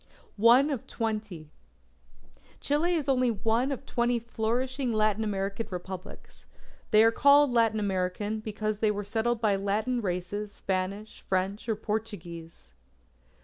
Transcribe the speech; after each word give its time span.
ONE 0.41 0.71
OF 0.71 0.87
TWENTY 0.87 1.51
Chile 2.59 2.95
is 2.95 3.07
only 3.07 3.29
one 3.29 3.71
of 3.71 3.85
twenty 3.85 4.17
flourishing 4.17 4.91
Latin 4.91 5.23
American 5.23 5.67
Republics. 5.69 6.47
They 6.89 7.03
are 7.03 7.11
called 7.11 7.51
Latin 7.51 7.79
American, 7.79 8.39
because 8.39 8.79
they 8.79 8.89
were 8.89 9.03
settled 9.03 9.39
by 9.39 9.55
Latin 9.57 10.01
Races, 10.01 10.51
Spanish, 10.51 11.21
French, 11.29 11.69
or 11.69 11.75
Portuguese. 11.75 12.71